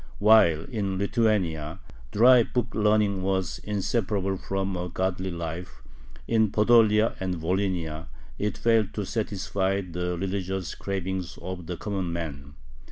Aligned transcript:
While 0.17 0.63
in 0.63 0.97
Lithuania 0.97 1.79
dry 2.11 2.41
book 2.41 2.73
learning 2.73 3.21
was 3.21 3.59
inseparable 3.59 4.35
from 4.35 4.75
a 4.75 4.89
godly 4.89 5.29
life, 5.29 5.83
in 6.27 6.49
Podolia 6.49 7.15
and 7.19 7.35
Volhynia 7.35 8.07
it 8.39 8.57
failed 8.57 8.95
to 8.95 9.05
satisfy 9.05 9.81
the 9.81 10.17
religious 10.17 10.73
cravings 10.73 11.37
of 11.39 11.67
the 11.67 11.77
common 11.77 12.11
man. 12.11 12.55